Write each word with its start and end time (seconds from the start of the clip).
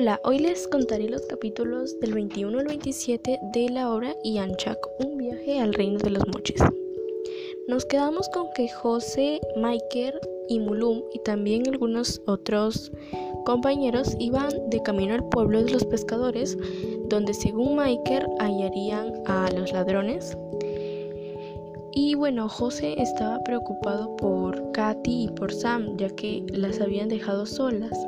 Hola, 0.00 0.20
hoy 0.22 0.38
les 0.38 0.68
contaré 0.68 1.08
los 1.08 1.22
capítulos 1.22 1.98
del 1.98 2.14
21 2.14 2.56
al 2.60 2.66
27 2.66 3.40
de 3.52 3.68
la 3.68 3.92
obra 3.92 4.14
Yanchak, 4.22 4.78
un 5.04 5.18
viaje 5.18 5.58
al 5.58 5.74
reino 5.74 5.98
de 5.98 6.10
los 6.10 6.24
moches. 6.28 6.62
Nos 7.66 7.84
quedamos 7.84 8.28
con 8.28 8.46
que 8.54 8.68
José, 8.68 9.40
Maiker 9.56 10.20
y 10.48 10.60
Mulum 10.60 11.02
y 11.12 11.18
también 11.24 11.66
algunos 11.66 12.22
otros 12.26 12.92
compañeros 13.44 14.14
iban 14.20 14.50
de 14.70 14.80
camino 14.84 15.14
al 15.14 15.28
pueblo 15.30 15.64
de 15.64 15.72
los 15.72 15.84
pescadores, 15.84 16.56
donde 17.08 17.34
según 17.34 17.74
Maiker 17.74 18.24
hallarían 18.38 19.14
a 19.26 19.50
los 19.50 19.72
ladrones. 19.72 20.38
Y 21.90 22.14
bueno, 22.14 22.48
José 22.48 22.94
estaba 23.02 23.42
preocupado 23.42 24.14
por 24.14 24.70
Katy 24.70 25.24
y 25.24 25.28
por 25.30 25.52
Sam, 25.52 25.96
ya 25.96 26.08
que 26.10 26.46
las 26.52 26.80
habían 26.80 27.08
dejado 27.08 27.46
solas 27.46 27.98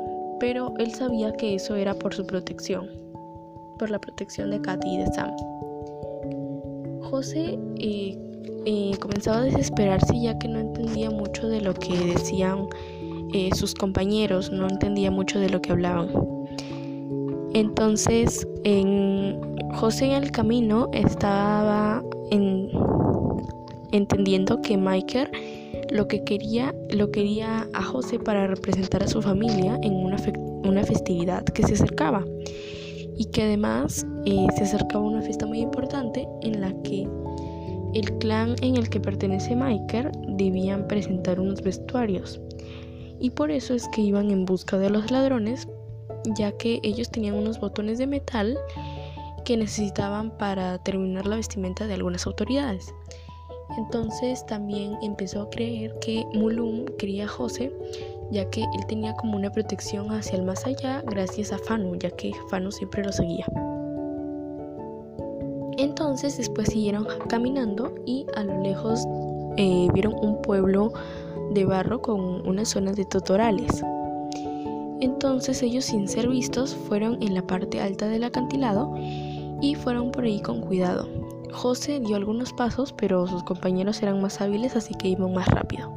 pero 0.41 0.73
él 0.79 0.91
sabía 0.95 1.31
que 1.33 1.53
eso 1.53 1.75
era 1.75 1.93
por 1.93 2.15
su 2.15 2.25
protección, 2.25 2.89
por 3.77 3.91
la 3.91 3.99
protección 3.99 4.49
de 4.49 4.59
Katy 4.59 4.95
y 4.95 4.97
de 4.97 5.05
Sam. 5.13 5.29
José 7.03 7.59
eh, 7.77 8.17
eh, 8.65 8.91
comenzaba 8.99 9.37
a 9.37 9.41
desesperarse 9.43 10.19
ya 10.19 10.37
que 10.39 10.47
no 10.47 10.59
entendía 10.59 11.11
mucho 11.11 11.47
de 11.47 11.61
lo 11.61 11.75
que 11.75 11.95
decían 11.95 12.65
eh, 13.33 13.51
sus 13.53 13.75
compañeros, 13.75 14.51
no 14.51 14.67
entendía 14.67 15.11
mucho 15.11 15.39
de 15.39 15.49
lo 15.49 15.61
que 15.61 15.73
hablaban. 15.73 16.09
Entonces, 17.53 18.47
en, 18.63 19.39
José 19.75 20.05
en 20.05 20.23
el 20.23 20.31
camino 20.31 20.89
estaba 20.91 22.03
entendiendo 23.91 24.59
que 24.63 24.75
Michael 24.75 25.29
lo 25.91 26.07
que 26.07 26.23
quería, 26.23 26.73
lo 26.89 27.11
quería 27.11 27.67
a 27.73 27.83
José 27.83 28.17
para 28.17 28.47
representar 28.47 29.03
a 29.03 29.07
su 29.07 29.21
familia 29.21 29.77
en 29.83 29.93
una, 29.93 30.17
una 30.63 30.83
festividad 30.83 31.43
que 31.43 31.63
se 31.63 31.73
acercaba 31.73 32.25
y 33.17 33.25
que 33.25 33.43
además 33.43 34.05
eh, 34.25 34.47
se 34.55 34.63
acercaba 34.63 35.03
una 35.03 35.21
fiesta 35.21 35.45
muy 35.45 35.59
importante 35.59 36.27
en 36.41 36.61
la 36.61 36.73
que 36.83 37.07
el 37.93 38.17
clan 38.19 38.55
en 38.61 38.77
el 38.77 38.89
que 38.89 39.01
pertenece 39.01 39.53
Michael 39.53 40.11
debían 40.37 40.87
presentar 40.87 41.39
unos 41.39 41.61
vestuarios 41.61 42.39
y 43.19 43.31
por 43.31 43.51
eso 43.51 43.73
es 43.73 43.87
que 43.89 44.01
iban 44.01 44.31
en 44.31 44.45
busca 44.45 44.77
de 44.77 44.89
los 44.89 45.11
ladrones 45.11 45.67
ya 46.37 46.51
que 46.53 46.79
ellos 46.83 47.11
tenían 47.11 47.35
unos 47.35 47.59
botones 47.59 47.97
de 47.97 48.07
metal 48.07 48.57
que 49.43 49.57
necesitaban 49.57 50.31
para 50.37 50.77
terminar 50.79 51.27
la 51.27 51.35
vestimenta 51.35 51.87
de 51.87 51.95
algunas 51.95 52.27
autoridades. 52.27 52.93
Entonces 53.77 54.45
también 54.45 54.97
empezó 55.01 55.43
a 55.43 55.49
creer 55.49 55.93
que 55.99 56.25
Mulum 56.33 56.85
quería 56.97 57.25
a 57.25 57.27
José, 57.27 57.71
ya 58.31 58.49
que 58.49 58.61
él 58.61 58.85
tenía 58.87 59.13
como 59.15 59.37
una 59.37 59.51
protección 59.51 60.11
hacia 60.11 60.37
el 60.37 60.43
más 60.43 60.65
allá 60.65 61.03
gracias 61.05 61.51
a 61.51 61.57
Fanu, 61.57 61.95
ya 61.95 62.09
que 62.11 62.31
Fanu 62.49 62.71
siempre 62.71 63.03
lo 63.03 63.11
seguía. 63.11 63.45
Entonces 65.77 66.37
después 66.37 66.69
siguieron 66.69 67.07
caminando 67.27 67.95
y 68.05 68.25
a 68.35 68.43
lo 68.43 68.61
lejos 68.61 69.05
eh, 69.57 69.87
vieron 69.93 70.13
un 70.21 70.41
pueblo 70.41 70.93
de 71.53 71.65
barro 71.65 72.01
con 72.01 72.47
unas 72.47 72.69
zonas 72.69 72.95
de 72.95 73.05
totorales. 73.05 73.83
Entonces 74.99 75.63
ellos 75.63 75.85
sin 75.85 76.07
ser 76.07 76.27
vistos 76.27 76.75
fueron 76.75 77.21
en 77.23 77.33
la 77.33 77.41
parte 77.41 77.81
alta 77.81 78.07
del 78.07 78.23
acantilado 78.23 78.93
y 79.61 79.75
fueron 79.75 80.11
por 80.11 80.25
ahí 80.25 80.41
con 80.41 80.61
cuidado. 80.61 81.20
José 81.53 81.99
dio 81.99 82.15
algunos 82.15 82.53
pasos, 82.53 82.93
pero 82.93 83.27
sus 83.27 83.43
compañeros 83.43 84.01
eran 84.01 84.21
más 84.21 84.41
hábiles, 84.41 84.75
así 84.75 84.93
que 84.95 85.09
iban 85.09 85.33
más 85.33 85.47
rápido. 85.47 85.91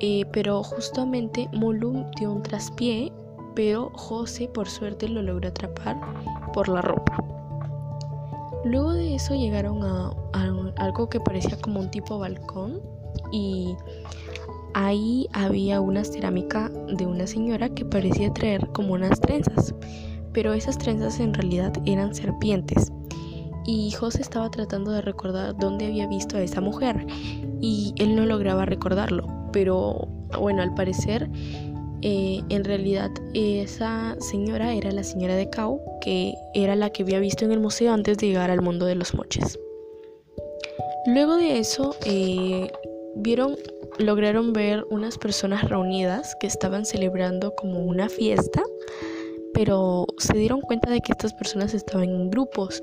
Eh, 0.00 0.24
pero 0.32 0.62
justamente 0.62 1.48
Mulum 1.52 2.10
dio 2.18 2.32
un 2.32 2.42
traspié, 2.42 3.12
pero 3.54 3.90
José 3.94 4.48
por 4.48 4.68
suerte 4.68 5.08
lo 5.08 5.22
logró 5.22 5.48
atrapar 5.48 6.00
por 6.52 6.68
la 6.68 6.82
ropa. 6.82 7.16
Luego 8.64 8.92
de 8.92 9.14
eso 9.14 9.34
llegaron 9.34 9.82
a, 9.82 10.12
algo 10.76 11.08
que 11.08 11.20
parecía 11.20 11.60
como 11.60 11.80
un 11.80 11.90
tipo 11.90 12.18
balcón 12.18 12.80
y 13.30 13.76
ahí 14.74 15.28
había 15.32 15.80
una 15.80 16.02
cerámica 16.02 16.70
de 16.96 17.06
una 17.06 17.26
señora 17.26 17.68
que 17.68 17.84
parecía 17.84 18.32
traer 18.32 18.66
como 18.68 18.94
unas 18.94 19.20
trenzas, 19.20 19.74
pero 20.32 20.52
esas 20.52 20.78
trenzas 20.78 21.20
en 21.20 21.34
realidad 21.34 21.72
eran 21.84 22.14
serpientes 22.14 22.90
y 23.66 23.90
José 23.92 24.22
estaba 24.22 24.50
tratando 24.50 24.90
de 24.90 25.02
recordar 25.02 25.56
dónde 25.56 25.86
había 25.86 26.06
visto 26.06 26.36
a 26.36 26.42
esa 26.42 26.60
mujer 26.60 27.06
y 27.60 27.94
él 27.98 28.16
no 28.16 28.26
lograba 28.26 28.66
recordarlo, 28.66 29.26
pero 29.52 30.08
bueno, 30.38 30.62
al 30.62 30.74
parecer 30.74 31.28
eh, 32.04 32.42
en 32.48 32.64
realidad 32.64 33.12
esa 33.32 34.16
señora 34.18 34.74
era 34.74 34.90
la 34.90 35.04
señora 35.04 35.36
de 35.36 35.48
Cao, 35.48 35.80
que 36.00 36.34
era 36.52 36.74
la 36.74 36.90
que 36.90 37.04
había 37.04 37.20
visto 37.20 37.44
en 37.44 37.52
el 37.52 37.60
museo 37.60 37.92
antes 37.92 38.18
de 38.18 38.26
llegar 38.26 38.50
al 38.50 38.60
mundo 38.60 38.86
de 38.86 38.96
los 38.96 39.14
moches. 39.14 39.56
Luego 41.06 41.36
de 41.36 41.60
eso, 41.60 41.94
eh, 42.04 42.72
vieron, 43.14 43.56
lograron 43.98 44.52
ver 44.52 44.84
unas 44.90 45.16
personas 45.16 45.68
reunidas 45.68 46.34
que 46.40 46.48
estaban 46.48 46.84
celebrando 46.84 47.54
como 47.54 47.80
una 47.80 48.08
fiesta, 48.08 48.62
pero 49.64 50.06
se 50.18 50.36
dieron 50.36 50.60
cuenta 50.60 50.90
de 50.90 51.00
que 51.00 51.12
estas 51.12 51.32
personas 51.32 51.72
estaban 51.72 52.10
en 52.10 52.30
grupos 52.30 52.82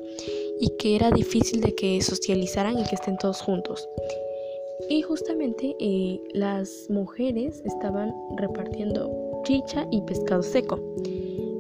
y 0.62 0.70
que 0.78 0.96
era 0.96 1.12
difícil 1.12 1.60
de 1.60 1.76
que 1.76 2.02
socializaran 2.02 2.80
y 2.80 2.84
que 2.86 2.96
estén 2.96 3.18
todos 3.18 3.42
juntos. 3.42 3.86
Y 4.90 5.02
justamente 5.02 5.76
eh, 5.82 6.22
las 6.34 6.88
mujeres 6.90 7.62
estaban 7.66 8.14
repartiendo 8.38 9.12
chicha 9.44 9.86
y 9.92 10.00
pescado 10.04 10.42
seco. 10.42 10.80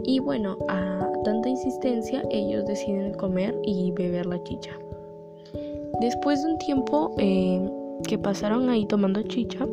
Y 0.05 0.19
bueno, 0.19 0.57
a 0.69 1.11
tanta 1.25 1.49
insistencia 1.49 2.23
ellos 2.31 2.65
deciden 2.65 3.13
comer 3.15 3.53
y 3.63 3.91
beber 3.91 4.25
la 4.25 4.41
chicha. 4.43 4.71
Después 5.99 6.41
de 6.41 6.53
un 6.53 6.57
tiempo 6.59 7.13
eh, 7.17 7.61
que 8.07 8.17
pasaron 8.17 8.69
ahí 8.69 8.85
tomando 8.85 9.21
chicha, 9.23 9.67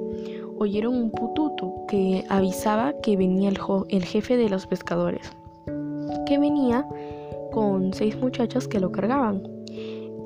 oyeron 0.58 0.96
un 0.96 1.10
pututu 1.12 1.72
que 1.88 2.24
avisaba 2.28 2.92
que 3.02 3.16
venía 3.16 3.48
el, 3.48 4.04
jefe 4.04 4.36
de 4.36 4.48
los 4.48 4.66
pescadores, 4.66 5.30
que 6.26 6.38
venía 6.38 6.86
con 7.52 7.92
seis 7.92 8.16
muchachas 8.20 8.69
que 8.69 8.80
lo 8.80 8.92
cargaban. 8.92 9.42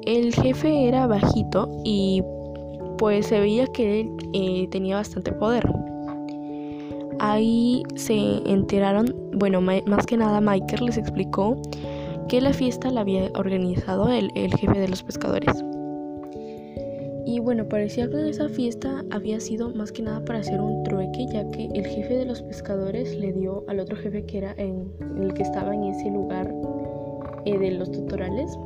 El 0.06 0.34
jefe 0.34 0.88
era 0.88 1.06
bajito 1.06 1.68
y 1.84 2.22
pues 2.98 3.26
se 3.26 3.40
veía 3.40 3.66
que 3.66 4.00
él 4.00 4.10
eh, 4.32 4.68
tenía 4.70 4.96
bastante 4.96 5.32
poder. 5.32 5.70
Ahí 7.18 7.82
se 7.96 8.16
enteraron, 8.46 9.14
bueno, 9.34 9.60
más 9.60 10.06
que 10.06 10.16
nada 10.16 10.40
Michael 10.40 10.86
les 10.86 10.96
explicó 10.96 11.60
que 12.28 12.40
la 12.40 12.52
fiesta 12.52 12.90
la 12.90 13.02
había 13.02 13.30
organizado 13.34 14.10
el 14.10 14.54
jefe 14.56 14.78
de 14.78 14.88
los 14.88 15.02
pescadores. 15.02 15.62
Y 17.30 17.38
bueno, 17.38 17.68
parecía 17.68 18.10
que 18.10 18.28
esa 18.28 18.48
fiesta 18.48 19.04
había 19.12 19.38
sido 19.38 19.72
más 19.72 19.92
que 19.92 20.02
nada 20.02 20.24
para 20.24 20.40
hacer 20.40 20.60
un 20.60 20.82
trueque, 20.82 21.28
ya 21.32 21.48
que 21.50 21.66
el 21.66 21.86
jefe 21.86 22.16
de 22.16 22.24
los 22.24 22.42
pescadores 22.42 23.16
le 23.16 23.32
dio 23.32 23.62
al 23.68 23.78
otro 23.78 23.96
jefe 23.96 24.26
que 24.26 24.38
era 24.38 24.52
en 24.56 24.92
el 25.16 25.32
que 25.32 25.42
estaba 25.42 25.72
en 25.72 25.84
ese 25.84 26.10
lugar 26.10 26.52
eh, 27.44 27.56
de 27.56 27.70
los 27.70 27.92
tutoriales 27.92 28.58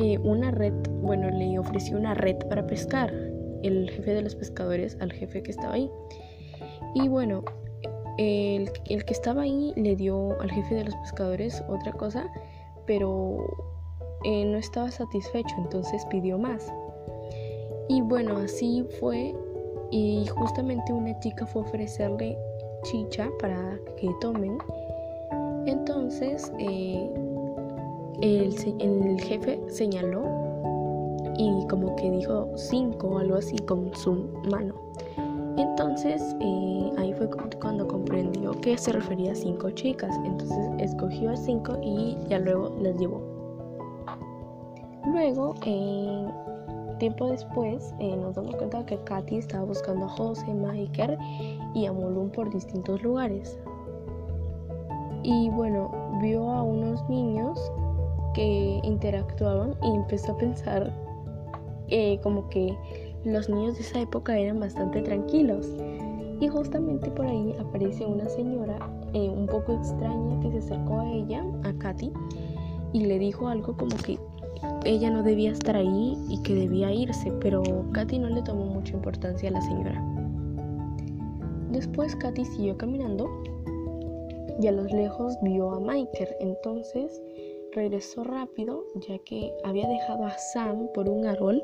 eh, 0.00 0.18
una 0.24 0.50
red, 0.50 0.72
bueno, 1.00 1.30
le 1.30 1.56
ofreció 1.60 1.96
una 1.96 2.14
red 2.14 2.38
para 2.48 2.66
pescar 2.66 3.14
el 3.62 3.88
jefe 3.88 4.14
de 4.14 4.22
los 4.22 4.34
pescadores 4.34 4.96
al 4.98 5.12
jefe 5.12 5.40
que 5.44 5.52
estaba 5.52 5.74
ahí. 5.74 5.88
Y 6.96 7.06
bueno, 7.06 7.44
el, 8.18 8.68
el 8.90 9.04
que 9.04 9.12
estaba 9.12 9.42
ahí 9.42 9.72
le 9.76 9.94
dio 9.94 10.40
al 10.40 10.50
jefe 10.50 10.74
de 10.74 10.84
los 10.86 10.96
pescadores 10.96 11.62
otra 11.68 11.92
cosa, 11.92 12.28
pero 12.84 13.46
eh, 14.24 14.44
no 14.44 14.58
estaba 14.58 14.90
satisfecho, 14.90 15.54
entonces 15.58 16.04
pidió 16.06 16.36
más. 16.36 16.68
Y 17.92 18.00
bueno, 18.00 18.38
así 18.38 18.82
fue. 18.98 19.34
Y 19.90 20.24
justamente 20.26 20.94
una 20.94 21.18
chica 21.20 21.44
fue 21.44 21.60
a 21.60 21.64
ofrecerle 21.66 22.38
chicha 22.84 23.28
para 23.38 23.78
que 23.98 24.08
tomen. 24.22 24.56
Entonces, 25.66 26.50
eh, 26.58 27.10
el, 28.22 29.20
jefe 29.20 29.60
señaló 29.68 30.24
y 31.36 31.66
como 31.68 31.94
que 31.96 32.10
dijo 32.10 32.48
cinco 32.56 33.08
o 33.08 33.18
algo 33.18 33.36
así 33.36 33.56
con 33.58 33.94
su 33.94 34.26
mano. 34.50 34.74
Entonces 35.58 36.34
eh, 36.40 36.92
ahí 36.96 37.12
fue 37.12 37.28
cuando 37.60 37.86
comprendió 37.86 38.52
que 38.62 38.78
se 38.78 38.92
refería 38.92 39.32
a 39.32 39.34
cinco 39.34 39.70
chicas. 39.70 40.18
Entonces 40.24 40.70
escogió 40.78 41.30
a 41.30 41.36
cinco 41.36 41.76
y 41.82 42.16
ya 42.30 42.38
luego 42.38 42.74
las 42.80 42.96
llevó. 42.96 43.20
Luego, 45.04 45.54
tiempo 47.02 47.26
después, 47.26 47.92
eh, 47.98 48.16
nos 48.16 48.36
damos 48.36 48.54
cuenta 48.54 48.86
que 48.86 48.96
Katy 48.96 49.38
estaba 49.38 49.64
buscando 49.64 50.06
a 50.06 50.08
José, 50.10 50.54
Magiker 50.54 51.18
y 51.74 51.86
a 51.86 51.92
Molum 51.92 52.30
por 52.30 52.48
distintos 52.48 53.02
lugares. 53.02 53.58
Y 55.24 55.50
bueno, 55.50 55.90
vio 56.22 56.48
a 56.48 56.62
unos 56.62 57.02
niños 57.08 57.58
que 58.34 58.78
interactuaban 58.84 59.74
y 59.82 59.96
empezó 59.96 60.30
a 60.30 60.38
pensar 60.38 60.92
eh, 61.88 62.20
como 62.22 62.48
que 62.50 62.72
los 63.24 63.48
niños 63.48 63.74
de 63.74 63.80
esa 63.80 63.98
época 63.98 64.38
eran 64.38 64.60
bastante 64.60 65.02
tranquilos 65.02 65.68
Y 66.40 66.46
justamente 66.46 67.10
por 67.10 67.26
ahí 67.26 67.52
aparece 67.58 68.06
una 68.06 68.28
señora 68.28 68.78
eh, 69.12 69.28
un 69.28 69.46
poco 69.46 69.72
extraña 69.72 70.38
que 70.38 70.52
se 70.52 70.58
acercó 70.58 71.00
a 71.00 71.10
ella, 71.10 71.44
a 71.64 71.72
Katy, 71.72 72.12
y 72.92 73.06
le 73.06 73.18
dijo 73.18 73.48
algo 73.48 73.76
como 73.76 73.96
que 73.96 74.20
ella 74.84 75.10
no 75.10 75.22
debía 75.22 75.52
estar 75.52 75.76
ahí 75.76 76.16
y 76.28 76.42
que 76.42 76.54
debía 76.54 76.92
irse, 76.92 77.32
pero 77.40 77.62
Katy 77.92 78.18
no 78.18 78.28
le 78.28 78.42
tomó 78.42 78.66
mucha 78.66 78.94
importancia 78.94 79.48
a 79.48 79.52
la 79.52 79.60
señora. 79.62 80.02
Después 81.70 82.14
Katy 82.16 82.44
siguió 82.44 82.76
caminando 82.76 83.30
y 84.60 84.66
a 84.66 84.72
lo 84.72 84.84
lejos 84.84 85.34
vio 85.42 85.70
a 85.70 85.80
Michael, 85.80 86.28
entonces 86.40 87.22
regresó 87.72 88.22
rápido 88.22 88.84
ya 89.08 89.18
que 89.20 89.52
había 89.64 89.88
dejado 89.88 90.26
a 90.26 90.36
Sam 90.36 90.88
por 90.94 91.08
un 91.08 91.26
árbol 91.26 91.62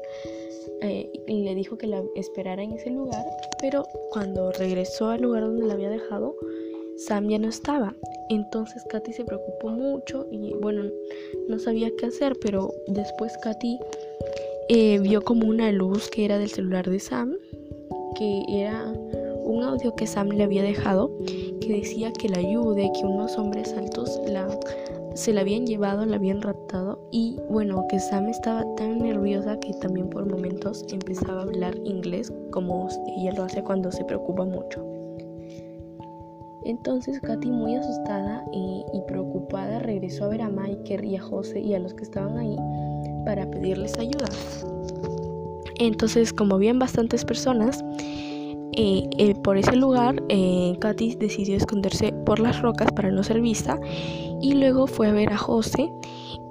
eh, 0.81 1.11
y 1.27 1.43
le 1.43 1.55
dijo 1.55 1.77
que 1.77 1.87
la 1.87 2.03
esperara 2.17 2.63
en 2.63 2.73
ese 2.73 2.91
lugar, 2.91 3.25
pero 3.61 3.85
cuando 4.11 4.51
regresó 4.53 5.09
al 5.09 5.23
lugar 5.23 5.43
donde 5.43 5.67
la 5.67 5.75
había 5.75 5.91
dejado, 5.91 6.35
Sam 6.99 7.29
ya 7.29 7.39
no 7.39 7.49
estaba. 7.49 7.95
Entonces 8.29 8.85
Katy 8.91 9.13
se 9.13 9.25
preocupó 9.25 9.69
mucho 9.69 10.27
y 10.31 10.53
bueno, 10.55 10.83
no 11.49 11.59
sabía 11.59 11.91
qué 11.97 12.07
hacer, 12.07 12.37
pero 12.43 12.75
después 12.89 13.37
Katy 13.39 13.79
eh, 14.69 14.99
vio 14.99 15.23
como 15.23 15.47
una 15.47 15.73
luz 15.73 16.11
que 16.11 16.25
era 16.25 16.39
del 16.39 16.51
celular 16.51 16.91
de 16.91 16.99
Sam, 16.99 17.37
que 18.17 18.43
era 18.49 18.93
un 19.45 19.63
audio 19.63 19.95
que 19.95 20.07
Sam 20.07 20.29
le 20.31 20.45
había 20.45 20.63
dejado, 20.63 21.11
que 21.61 21.69
decía 21.69 22.13
que 22.13 22.29
la 22.29 22.39
ayude, 22.39 22.91
que 22.93 23.07
unos 23.07 23.39
hombres 23.39 23.73
altos 23.75 24.21
la 24.27 24.49
se 25.15 25.33
la 25.33 25.41
habían 25.41 25.67
llevado, 25.67 26.07
la 26.07 26.15
habían 26.15 26.41
raptado 26.43 27.01
y 27.11 27.37
bueno, 27.51 27.87
que 27.89 27.99
Sam 27.99 28.29
estaba 28.29 28.65
tan 28.77 28.99
nerviosa 28.99 29.59
que 29.59 29.73
también 29.75 30.09
por 30.11 30.27
momentos 30.27 30.85
empezaba 30.93 31.41
a 31.41 31.43
hablar 31.43 31.77
inglés 31.85 32.33
como 32.53 32.89
ella 33.17 33.33
lo 33.33 33.43
hace 33.43 33.65
cuando 33.65 33.91
se 33.91 34.05
preocupa 34.05 34.45
mucho. 34.45 34.98
Entonces 36.65 37.21
Katy 37.21 37.51
muy 37.51 37.77
asustada 37.77 38.45
y, 38.53 38.85
preocupada 39.07 39.79
regresó 39.79 40.25
a 40.25 40.29
ver 40.29 40.43
a 40.43 40.49
Michael 40.49 41.05
y 41.05 41.17
a 41.17 41.23
José 41.23 41.61
y 41.61 41.75
a 41.75 41.79
los 41.79 41.95
que 41.95 42.05
estaban 42.05 42.37
ahí 42.37 42.57
para 43.25 43.51
pedirles 43.51 43.99
ayuda. 43.99 44.29
Entonces 45.79 46.33
como 46.33 46.57
habían 46.57 46.79
bastantes 46.79 47.25
personas, 47.25 47.85
eh, 48.73 49.09
eh, 49.19 49.35
por 49.35 49.57
ese 49.57 49.77
lugar, 49.77 50.23
eh, 50.29 50.77
Katy 50.81 51.17
decidió 51.17 51.57
esconderse 51.57 52.13
por 52.13 52.39
las 52.39 52.61
rocas 52.61 52.93
para 52.93 53.11
no 53.11 53.23
ser 53.23 53.41
vista 53.41 53.79
y 54.41 54.55
luego 54.55 54.87
fue 54.87 55.09
a 55.09 55.13
ver 55.13 55.33
a 55.33 55.37
José 55.37 55.91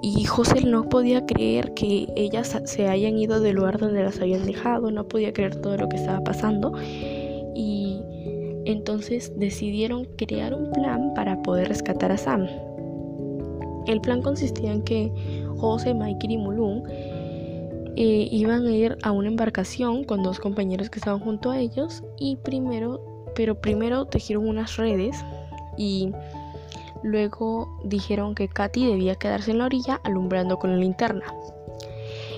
y 0.02 0.24
José 0.24 0.62
no 0.62 0.88
podía 0.88 1.24
creer 1.24 1.74
que 1.74 2.06
ellas 2.16 2.60
se 2.64 2.88
hayan 2.88 3.18
ido 3.18 3.40
del 3.40 3.56
lugar 3.56 3.78
donde 3.78 4.02
las 4.02 4.20
habían 4.20 4.44
dejado, 4.44 4.90
no 4.90 5.04
podía 5.04 5.32
creer 5.32 5.60
todo 5.60 5.76
lo 5.76 5.88
que 5.88 5.96
estaba 5.96 6.20
pasando 6.20 6.72
entonces 8.68 9.32
decidieron 9.36 10.04
crear 10.16 10.52
un 10.52 10.70
plan 10.72 11.14
para 11.14 11.40
poder 11.42 11.68
rescatar 11.68 12.12
a 12.12 12.18
Sam. 12.18 12.46
El 13.86 14.02
plan 14.02 14.20
consistía 14.20 14.72
en 14.72 14.82
que 14.82 15.10
José, 15.56 15.94
Michael 15.94 16.32
y 16.32 16.36
Mulun 16.36 16.82
eh, 17.96 18.28
iban 18.30 18.66
a 18.66 18.70
ir 18.70 18.98
a 19.02 19.10
una 19.10 19.28
embarcación 19.28 20.04
con 20.04 20.22
dos 20.22 20.38
compañeros 20.38 20.90
que 20.90 20.98
estaban 20.98 21.20
junto 21.20 21.50
a 21.50 21.58
ellos 21.58 22.04
y 22.18 22.36
primero, 22.36 23.24
pero 23.34 23.58
primero 23.58 24.04
tejieron 24.04 24.46
unas 24.46 24.76
redes 24.76 25.16
y 25.78 26.12
luego 27.02 27.80
dijeron 27.84 28.34
que 28.34 28.48
Katy 28.48 28.86
debía 28.86 29.14
quedarse 29.14 29.52
en 29.52 29.58
la 29.58 29.64
orilla 29.64 29.98
alumbrando 30.04 30.58
con 30.58 30.72
la 30.72 30.76
linterna. 30.76 31.24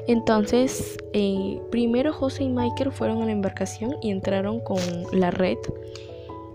Entonces, 0.06 0.96
eh, 1.12 1.60
primero 1.72 2.12
José 2.12 2.44
y 2.44 2.48
Michael 2.50 2.92
fueron 2.92 3.20
a 3.20 3.26
la 3.26 3.32
embarcación 3.32 3.96
y 4.00 4.10
entraron 4.12 4.60
con 4.60 4.78
la 5.12 5.32
red 5.32 5.58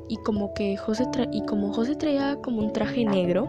y 0.08 0.18
como 0.18 0.54
que 0.54 0.78
José 0.78 1.06
y 1.32 1.46
como 1.46 1.74
José 1.74 1.96
traía 1.96 2.38
como 2.42 2.62
un 2.62 2.74
traje 2.74 3.06
negro, 3.06 3.48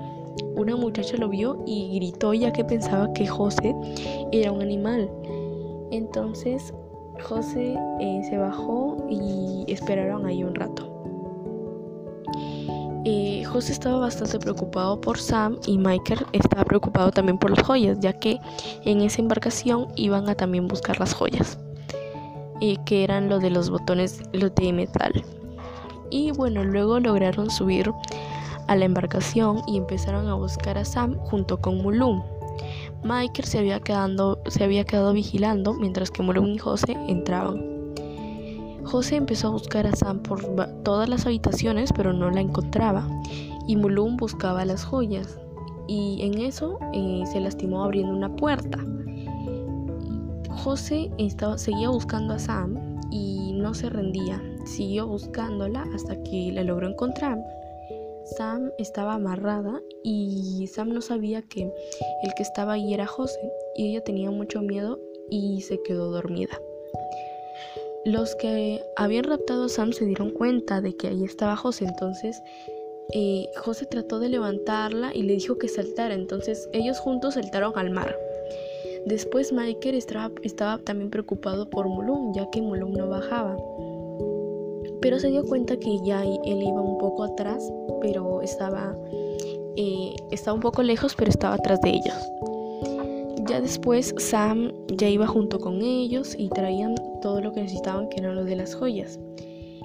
una 0.57 0.77
muchacha 0.77 1.17
lo 1.17 1.29
vio 1.29 1.63
y 1.67 1.97
gritó 1.97 2.35
ya 2.35 2.53
que 2.53 2.65
pensaba 2.65 3.13
que 3.13 3.27
José 3.27 3.75
era 4.33 4.53
un 4.53 4.63
animal. 4.63 5.11
Entonces 5.91 6.73
José 7.23 7.77
eh, 8.01 8.21
se 8.29 8.37
bajó 8.37 8.97
y 9.09 9.65
esperaron 9.69 10.27
ahí 10.27 10.43
un 10.45 10.55
rato. 10.55 10.93
Eh, 13.05 13.45
José 13.45 13.73
estaba 13.73 13.99
bastante 13.99 14.39
preocupado 14.41 15.01
por 15.01 15.19
Sam 15.19 15.59
y 15.67 15.79
Michael 15.79 16.27
estaba 16.33 16.65
preocupado 16.65 17.13
también 17.13 17.39
por 17.39 17.51
las 17.51 17.65
joyas, 17.65 18.01
ya 18.01 18.13
que 18.13 18.41
en 18.85 19.01
esa 19.01 19.23
embarcación 19.23 19.87
iban 19.95 20.29
a 20.29 20.35
también 20.35 20.67
buscar 20.67 20.99
las 20.99 21.15
joyas, 21.15 21.57
eh, 22.61 22.77
que 22.85 23.05
eran 23.05 23.29
lo 23.29 23.39
de 23.39 23.51
los 23.51 23.71
botones 23.71 24.21
de 24.33 24.73
metal. 24.73 25.25
Y 26.11 26.33
bueno, 26.33 26.65
luego 26.65 27.01
lograron 27.01 27.51
subir 27.51 27.93
a 28.69 28.77
la 28.77 28.85
embarcación 28.85 29.63
y 29.67 29.77
empezaron 29.77 30.29
a 30.29 30.35
buscar 30.35 30.79
a 30.79 30.85
Sam 30.85 31.17
junto 31.19 31.61
con 31.61 31.79
Mulum. 31.79 32.23
Michael 33.03 33.47
se 33.47 33.59
había, 33.59 33.81
se 34.47 34.65
había 34.65 34.85
quedado 34.85 35.13
vigilando 35.13 35.75
mientras 35.75 36.11
que 36.11 36.23
Mulum 36.23 36.49
y 36.49 36.59
José 36.59 36.97
entraban. 37.09 37.77
José 38.85 39.17
empezó 39.17 39.49
a 39.49 39.51
buscar 39.51 39.87
a 39.87 39.97
Sam 39.97 40.21
por 40.21 40.45
todas 40.85 41.09
las 41.09 41.27
habitaciones 41.27 41.93
pero 41.93 42.13
no 42.13 42.31
la 42.31 42.41
encontraba 42.41 43.07
y 43.67 43.77
Mulum 43.77 44.17
buscaba 44.17 44.65
las 44.65 44.85
joyas 44.85 45.39
y 45.89 46.19
en 46.23 46.39
eso 46.39 46.79
eh, 46.93 47.25
se 47.31 47.41
lastimó 47.41 47.85
abriendo 47.85 48.13
una 48.13 48.35
puerta. 48.35 48.79
José 50.51 51.11
estaba, 51.19 51.59
seguía 51.59 51.91
buscando 51.91 52.35
a 52.35 52.39
Sam 52.39 53.01
y 53.11 53.53
no 53.55 53.75
se 53.75 53.89
rendía, 53.89 54.43
siguió 54.67 55.07
buscándola 55.07 55.85
hasta 55.95 56.23
que 56.23 56.51
la 56.53 56.63
logró 56.63 56.89
encontrar. 56.89 57.43
Sam 58.37 58.73
estaba 58.79 59.15
amarrada 59.15 59.81
y 60.03 60.67
Sam 60.67 60.91
no 60.91 61.01
sabía 61.01 61.43
que 61.43 61.63
el 61.63 62.35
que 62.37 62.43
estaba 62.43 62.73
ahí 62.73 62.93
era 62.93 63.07
José 63.07 63.41
y 63.77 63.91
ella 63.91 64.03
tenía 64.03 64.31
mucho 64.31 64.63
miedo 64.63 64.99
y 65.31 65.61
se 65.61 65.81
quedó 65.83 66.11
dormida. 66.11 66.61
Los 68.05 68.35
que 68.37 68.83
habían 68.97 69.25
raptado 69.25 69.65
a 69.65 69.69
Sam 69.69 69.93
se 69.93 70.05
dieron 70.05 70.31
cuenta 70.31 70.81
de 70.81 70.97
que 70.97 71.09
ahí 71.09 71.25
estaba 71.25 71.57
José, 71.57 71.87
entonces 71.87 72.41
eh, 73.15 73.49
José 73.57 73.87
trató 73.87 74.19
de 74.19 74.29
levantarla 74.29 75.15
y 75.15 75.23
le 75.23 75.35
dijo 75.35 75.59
que 75.59 75.69
saltara, 75.69 76.15
entonces 76.15 76.69
ellos 76.73 76.99
juntos 76.99 77.35
saltaron 77.35 77.73
al 77.77 77.91
mar. 77.91 78.17
Después 79.07 79.53
Michael 79.53 79.95
estaba, 79.95 80.33
estaba 80.43 80.79
también 80.79 81.11
preocupado 81.11 81.71
por 81.71 81.89
Mulum, 81.89 82.35
ya 82.35 82.49
que 82.51 82.61
Mulum 82.61 82.93
no 82.93 83.09
bajaba 83.09 83.57
pero 85.01 85.19
se 85.19 85.29
dio 85.29 85.45
cuenta 85.45 85.77
que 85.77 85.99
ya 86.05 86.25
él 86.25 86.63
iba 86.63 86.81
un 86.81 86.99
poco 86.99 87.25
atrás, 87.25 87.73
pero 88.01 88.43
estaba, 88.43 88.97
eh, 89.77 90.15
estaba 90.31 90.55
un 90.55 90.61
poco 90.61 90.83
lejos, 90.83 91.15
pero 91.17 91.31
estaba 91.31 91.55
atrás 91.55 91.81
de 91.81 91.91
ellos. 91.91 92.33
Ya 93.49 93.61
después 93.61 94.15
Sam 94.19 94.73
ya 94.97 95.09
iba 95.09 95.27
junto 95.27 95.61
con 95.61 95.81
ellos 95.83 96.35
y 96.37 96.49
traían 96.49 96.95
todo 97.23 97.41
lo 97.41 97.53
que 97.53 97.63
necesitaban, 97.63 98.09
que 98.09 98.21
eran 98.21 98.35
lo 98.35 98.45
de 98.45 98.57
las 98.57 98.75
joyas. 98.75 99.21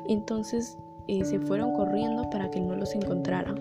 Entonces 0.07 0.77
eh, 1.07 1.23
se 1.25 1.39
fueron 1.39 1.73
corriendo 1.73 2.29
para 2.29 2.49
que 2.49 2.59
no 2.59 2.75
los 2.75 2.95
encontraran. 2.95 3.55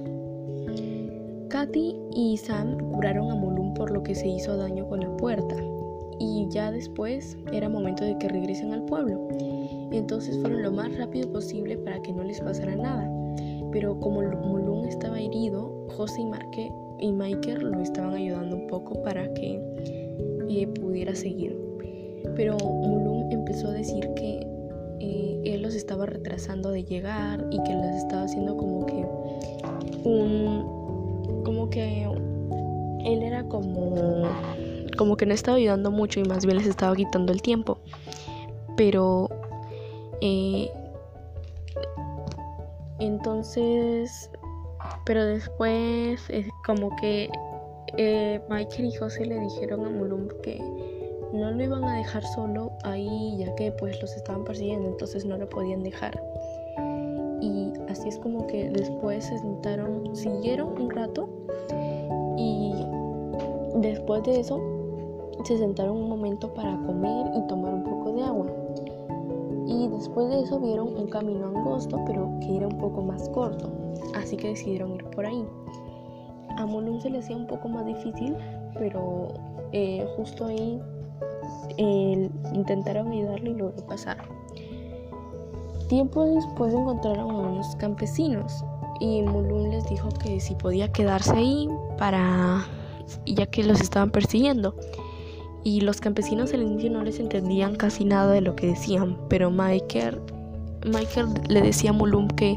Katy 1.50 1.96
y 2.14 2.36
Sam 2.36 2.78
curaron 2.92 3.30
a 3.30 3.34
Mulum 3.34 3.75
por 3.75 3.90
lo 3.90 4.02
que 4.02 4.14
se 4.14 4.28
hizo 4.28 4.56
daño 4.56 4.88
con 4.88 5.00
la 5.00 5.14
puerta 5.16 5.56
y 6.20 6.46
ya 6.48 6.70
después 6.70 7.36
era 7.52 7.68
momento 7.68 8.04
de 8.04 8.16
que 8.18 8.28
regresen 8.28 8.72
al 8.72 8.84
pueblo. 8.84 9.26
Entonces 9.92 10.38
fueron 10.38 10.62
lo 10.62 10.73
más 10.73 10.97
rápido 10.97 11.30
posible 11.32 11.76
para 11.78 12.00
que 12.02 12.12
no 12.12 12.23
les 12.23 12.40
pasara 12.40 12.76
nada. 12.76 13.11
Pero 13.73 13.99
como 14.00 14.23
Mulun 14.23 14.87
estaba 14.87 15.20
herido, 15.20 15.87
José 15.97 16.20
y, 16.23 16.26
Marque 16.26 16.73
y 16.99 17.12
Michael 17.12 17.70
lo 17.70 17.80
estaban 17.80 18.14
ayudando 18.14 18.56
un 18.56 18.66
poco 18.66 19.02
para 19.02 19.32
que 19.35 19.61
eh, 20.49 20.66
pudiera 20.66 21.14
seguir. 21.14 21.56
Pero 22.37 22.56
Mulun 22.59 23.32
empezó 23.32 23.68
a 23.68 23.73
decir 23.73 24.09
que 24.14 24.47
eh, 25.00 25.40
él 25.44 25.62
los 25.62 25.75
estaba 25.75 26.06
retrasando 26.06 26.70
de 26.70 26.85
llegar 26.85 27.47
y 27.50 27.62
que 27.62 27.75
les 27.75 27.97
estaba 27.97 28.25
haciendo 28.25 28.56
como 28.56 28.87
que 28.87 29.06
un 30.04 30.80
como 31.44 31.70
que 31.70 32.04
él 33.04 33.23
era 33.23 33.44
como 33.44 34.25
como 34.97 35.16
que 35.16 35.25
no 35.25 35.32
estaba 35.32 35.56
ayudando 35.56 35.90
mucho 35.90 36.20
y 36.20 36.25
más 36.25 36.44
bien 36.44 36.59
les 36.59 36.66
estaba 36.66 36.94
quitando 36.94 37.32
el 37.32 37.40
tiempo. 37.40 37.78
Pero 38.76 39.29
eh, 40.20 40.70
entonces, 42.98 44.30
pero 45.04 45.24
después 45.24 46.20
como 46.66 46.94
que 46.96 47.30
eh, 47.96 48.40
Michael 48.48 48.86
y 48.86 48.94
José 48.94 49.24
le 49.24 49.40
dijeron 49.40 49.84
a 49.84 49.88
Mulum 49.88 50.28
que 50.42 50.58
no 51.32 51.50
lo 51.50 51.62
iban 51.62 51.84
a 51.84 51.96
dejar 51.96 52.22
solo 52.24 52.72
ahí 52.84 53.36
ya 53.38 53.54
que 53.54 53.72
pues 53.72 54.00
los 54.00 54.14
estaban 54.14 54.44
persiguiendo, 54.44 54.88
entonces 54.88 55.24
no 55.24 55.36
lo 55.36 55.48
podían 55.48 55.82
dejar. 55.82 56.20
Y 57.40 57.72
así 57.88 58.08
es 58.08 58.18
como 58.18 58.46
que 58.46 58.68
después 58.70 59.24
se 59.24 59.38
sentaron, 59.38 60.14
siguieron 60.14 60.80
un 60.80 60.90
rato 60.90 61.28
y 62.36 62.74
después 63.76 64.22
de 64.24 64.40
eso 64.40 64.60
se 65.44 65.56
sentaron 65.56 65.96
un 65.96 66.08
momento 66.08 66.52
para 66.52 66.76
comer 66.82 67.26
y 67.34 67.46
tomar 67.46 67.72
un 67.74 67.84
poco 67.84 68.12
de 68.12 68.22
agua. 68.24 68.50
Y 69.70 69.86
después 69.86 70.28
de 70.28 70.40
eso 70.40 70.58
vieron 70.58 70.88
un 70.96 71.06
camino 71.06 71.46
angosto, 71.46 72.02
pero 72.04 72.28
que 72.40 72.56
era 72.56 72.66
un 72.66 72.76
poco 72.78 73.02
más 73.02 73.28
corto, 73.28 73.70
así 74.16 74.36
que 74.36 74.48
decidieron 74.48 74.96
ir 74.96 75.04
por 75.04 75.24
ahí. 75.24 75.46
A 76.56 76.66
Mulum 76.66 77.00
se 77.00 77.08
le 77.08 77.20
hacía 77.20 77.36
un 77.36 77.46
poco 77.46 77.68
más 77.68 77.86
difícil, 77.86 78.36
pero 78.76 79.28
eh, 79.70 80.04
justo 80.16 80.46
ahí 80.46 80.82
intentaron 82.52 83.12
ayudarle 83.12 83.50
y 83.50 83.54
logró 83.54 83.86
pasar. 83.86 84.18
Tiempo 85.88 86.24
después 86.24 86.74
encontraron 86.74 87.30
a 87.30 87.38
unos 87.50 87.76
campesinos 87.76 88.64
y 88.98 89.22
Mulum 89.22 89.70
les 89.70 89.88
dijo 89.88 90.08
que 90.08 90.40
si 90.40 90.56
podía 90.56 90.90
quedarse 90.90 91.36
ahí 91.36 91.68
para 91.96 92.66
ya 93.24 93.46
que 93.46 93.62
los 93.62 93.80
estaban 93.80 94.10
persiguiendo. 94.10 94.74
Y 95.62 95.82
los 95.82 96.00
campesinos 96.00 96.52
al 96.54 96.62
inicio 96.62 96.90
no 96.90 97.02
les 97.02 97.20
entendían 97.20 97.76
casi 97.76 98.04
nada 98.04 98.32
de 98.32 98.40
lo 98.40 98.56
que 98.56 98.68
decían, 98.68 99.18
pero 99.28 99.50
Michael, 99.50 100.20
Michael 100.86 101.28
le 101.48 101.60
decía 101.60 101.90
a 101.90 101.92
Mulum 101.92 102.28
que, 102.28 102.56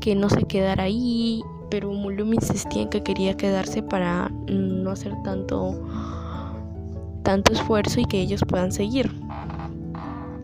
que 0.00 0.14
no 0.14 0.30
se 0.30 0.44
quedara 0.44 0.84
ahí, 0.84 1.42
pero 1.70 1.90
Mulum 1.92 2.34
insistía 2.34 2.82
en 2.82 2.88
que 2.88 3.02
quería 3.02 3.36
quedarse 3.36 3.82
para 3.82 4.30
no 4.48 4.90
hacer 4.90 5.12
tanto, 5.24 5.78
tanto 7.22 7.52
esfuerzo 7.52 8.00
y 8.00 8.06
que 8.06 8.20
ellos 8.20 8.40
puedan 8.48 8.72
seguir. 8.72 9.10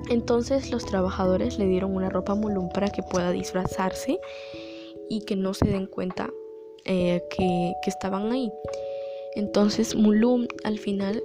Entonces 0.08 0.70
los 0.70 0.84
trabajadores 0.84 1.58
le 1.58 1.66
dieron 1.66 1.94
una 1.96 2.10
ropa 2.10 2.32
a 2.32 2.34
Mulum 2.34 2.68
para 2.70 2.88
que 2.88 3.02
pueda 3.02 3.30
disfrazarse 3.30 4.18
y 5.08 5.20
que 5.22 5.36
no 5.36 5.54
se 5.54 5.66
den 5.66 5.86
cuenta 5.86 6.30
eh, 6.84 7.22
que, 7.30 7.72
estaban 7.86 8.32
ahí. 8.32 8.52
Entonces 9.36 9.94
Mulum 9.94 10.46
al 10.64 10.78
final 10.78 11.22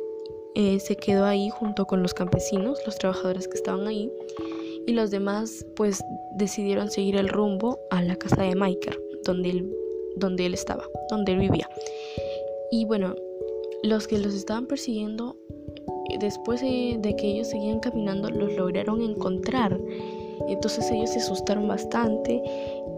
eh, 0.57 0.79
se 0.79 0.95
quedó 0.95 1.25
ahí 1.25 1.49
junto 1.49 1.85
con 1.85 2.01
los 2.01 2.13
campesinos, 2.13 2.79
los 2.85 2.97
trabajadores 2.97 3.47
que 3.47 3.55
estaban 3.55 3.87
ahí, 3.87 4.11
y 4.87 4.93
los 4.93 5.11
demás 5.11 5.65
pues 5.75 6.03
decidieron 6.35 6.89
seguir 6.89 7.15
el 7.15 7.29
rumbo 7.29 7.79
a 7.91 8.01
la 8.01 8.15
casa 8.15 8.41
de 8.41 8.55
Michael, 8.55 8.99
donde 9.23 9.51
él, 9.51 9.75
donde 10.15 10.47
él 10.47 10.53
estaba, 10.53 10.83
donde 11.09 11.33
él 11.33 11.39
vivía. 11.39 11.69
Y 12.71 12.85
bueno, 12.85 13.13
los 13.83 14.07
que 14.07 14.17
los 14.17 14.33
estaban 14.33 14.65
persiguiendo, 14.65 15.37
después 16.19 16.61
de 16.61 17.15
que 17.17 17.27
ellos 17.27 17.49
seguían 17.49 17.79
caminando, 17.79 18.29
los 18.29 18.53
lograron 18.53 19.01
encontrar 19.01 19.79
entonces 20.47 20.89
ellos 20.91 21.09
se 21.09 21.19
asustaron 21.19 21.67
bastante 21.67 22.41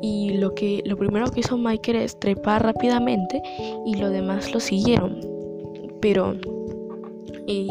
y 0.02 0.32
lo 0.38 0.54
que 0.54 0.82
lo 0.86 0.98
primero 0.98 1.30
que 1.32 1.42
hizo 1.42 1.58
Michael 1.58 1.98
es 1.98 2.20
trepar 2.20 2.64
rápidamente 2.64 3.42
y 3.86 3.96
lo 3.96 4.10
demás 4.10 4.54
lo 4.54 4.60
siguieron. 4.60 5.20
Pero 6.02 6.36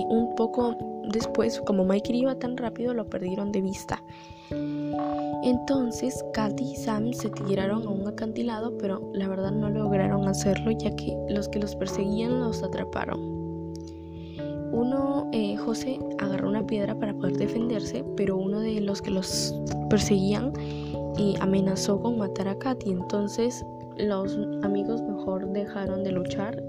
un 0.09 0.35
poco 0.35 0.77
después, 1.13 1.61
como 1.61 1.85
Michael 1.85 2.17
iba 2.17 2.35
tan 2.35 2.57
rápido, 2.57 2.95
lo 2.95 3.09
perdieron 3.09 3.53
de 3.53 3.61
vista. 3.61 4.03
Entonces 5.45 6.25
Katy 6.33 6.73
y 6.73 6.77
Sam 6.77 7.13
se 7.13 7.31
tiraron 7.31 7.87
a 7.87 7.91
un 7.91 8.09
acantilado, 8.09 8.77
pero 8.79 9.01
la 9.15 9.29
verdad 9.29 9.53
no 9.53 9.71
lograron 9.71 10.27
hacerlo 10.27 10.73
ya 10.73 10.95
que 10.97 11.17
los 11.29 11.49
que 11.49 11.61
los 11.61 11.77
perseguían 11.77 12.41
los 12.41 12.63
atraparon. 12.63 13.21
Uno, 14.73 15.29
eh, 15.33 15.57
José, 15.57 15.99
agarró 16.19 16.49
una 16.49 16.67
piedra 16.67 16.99
para 16.99 17.15
poder 17.15 17.37
defenderse, 17.37 18.05
pero 18.17 18.37
uno 18.37 18.61
de 18.61 18.81
los 18.81 19.01
que 19.01 19.11
los 19.11 19.55
perseguían 19.89 20.53
amenazó 21.41 22.01
con 22.01 22.19
matar 22.19 22.49
a 22.49 22.59
Katy. 22.59 22.91
Entonces 22.91 23.65
los 23.97 24.39
amigos 24.63 25.03
mejor 25.03 25.49
dejaron 25.53 26.05
de 26.05 26.13
luchar 26.13 26.63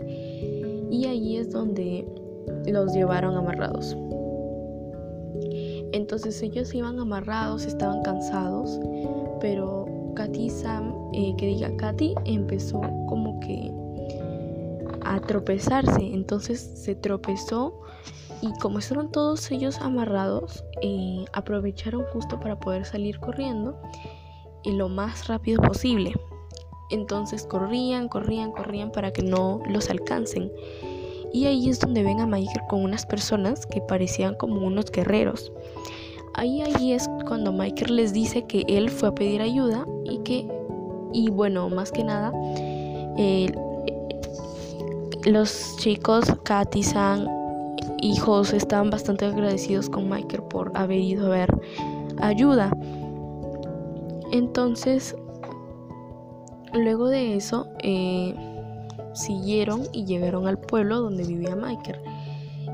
y 0.91 1.05
ahí 1.05 1.37
es 1.37 1.51
donde 1.51 2.07
los 2.65 2.93
llevaron 2.93 3.35
amarrados. 3.35 3.95
Entonces 5.91 6.41
ellos 6.41 6.73
iban 6.73 6.99
amarrados, 6.99 7.65
estaban 7.65 8.01
cansados, 8.03 8.79
pero 9.41 9.85
Katy 10.15 10.49
Sam, 10.49 10.93
eh, 11.13 11.33
que 11.37 11.47
diga 11.47 11.75
Katy, 11.77 12.13
empezó 12.25 12.81
como 13.07 13.39
que 13.39 13.71
a 15.01 15.19
tropezarse. 15.21 16.01
Entonces 16.13 16.59
se 16.59 16.95
tropezó 16.95 17.81
y 18.41 18.51
como 18.59 18.79
estaban 18.79 19.11
todos 19.11 19.49
ellos 19.51 19.79
amarrados, 19.81 20.63
eh, 20.81 21.25
aprovecharon 21.33 22.03
justo 22.13 22.39
para 22.39 22.59
poder 22.59 22.85
salir 22.85 23.19
corriendo 23.19 23.79
y 24.63 24.71
lo 24.73 24.89
más 24.89 25.27
rápido 25.27 25.61
posible. 25.61 26.13
Entonces 26.89 27.45
corrían, 27.45 28.07
corrían, 28.07 28.51
corrían 28.51 28.91
para 28.91 29.11
que 29.11 29.21
no 29.21 29.61
los 29.67 29.89
alcancen. 29.89 30.51
Y 31.33 31.45
ahí 31.45 31.69
es 31.69 31.79
donde 31.79 32.03
ven 32.03 32.19
a 32.19 32.25
Michael 32.25 32.61
con 32.69 32.83
unas 32.83 33.05
personas 33.05 33.65
que 33.65 33.81
parecían 33.81 34.35
como 34.35 34.65
unos 34.65 34.91
guerreros. 34.91 35.51
Ahí, 36.33 36.61
ahí 36.61 36.93
es 36.93 37.09
cuando 37.27 37.51
Michael 37.51 37.95
les 37.95 38.13
dice 38.13 38.45
que 38.45 38.63
él 38.67 38.89
fue 38.89 39.09
a 39.09 39.15
pedir 39.15 39.41
ayuda 39.41 39.85
y 40.05 40.19
que, 40.19 40.47
y 41.13 41.29
bueno, 41.29 41.69
más 41.69 41.91
que 41.91 42.03
nada, 42.03 42.31
los 45.25 45.75
chicos, 45.77 46.25
Katy, 46.43 46.83
San 46.83 47.39
hijos 48.01 48.53
estaban 48.53 48.89
bastante 48.89 49.25
agradecidos 49.25 49.89
con 49.89 50.09
Michael 50.09 50.43
por 50.43 50.71
haber 50.75 50.99
ido 50.99 51.27
a 51.27 51.29
ver 51.29 51.61
ayuda. 52.21 52.71
Entonces, 54.31 55.15
luego 56.73 57.07
de 57.09 57.35
eso, 57.35 57.67
eh, 57.83 58.35
siguieron 59.13 59.83
y 59.91 60.05
llegaron 60.05 60.47
al 60.47 60.57
pueblo 60.57 61.01
donde 61.01 61.23
vivía 61.23 61.55
Michael. 61.55 61.99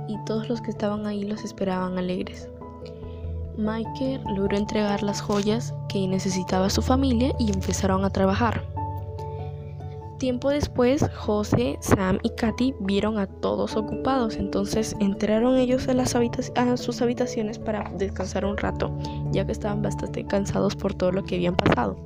Y 0.07 0.17
todos 0.25 0.49
los 0.49 0.61
que 0.61 0.71
estaban 0.71 1.05
ahí 1.05 1.23
los 1.23 1.43
esperaban 1.43 1.97
alegres. 1.97 2.49
Michael 3.57 4.21
logró 4.35 4.57
entregar 4.57 5.01
las 5.01 5.21
joyas 5.21 5.73
que 5.87 6.07
necesitaba 6.07 6.69
su 6.69 6.81
familia 6.81 7.33
y 7.39 7.51
empezaron 7.51 8.03
a 8.03 8.09
trabajar. 8.09 8.63
Tiempo 10.17 10.49
después, 10.49 11.05
José, 11.13 11.77
Sam 11.81 12.19
y 12.23 12.29
Katy 12.29 12.73
vieron 12.79 13.19
a 13.19 13.27
todos 13.27 13.75
ocupados, 13.75 14.37
entonces 14.37 14.95
entraron 14.99 15.57
ellos 15.57 15.89
a, 15.89 15.93
las 15.93 16.15
a 16.15 16.77
sus 16.77 17.01
habitaciones 17.01 17.59
para 17.59 17.91
descansar 17.97 18.45
un 18.45 18.57
rato, 18.57 18.97
ya 19.31 19.45
que 19.45 19.51
estaban 19.51 19.81
bastante 19.81 20.25
cansados 20.25 20.75
por 20.75 20.93
todo 20.93 21.11
lo 21.11 21.23
que 21.25 21.35
habían 21.35 21.55
pasado. 21.55 21.97